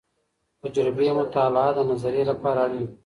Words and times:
تجربي 0.63 1.07
مطالعه 1.19 1.69
د 1.75 1.79
نظريې 1.91 2.23
لپاره 2.31 2.59
اړينه 2.65 2.87
ده. 2.89 2.95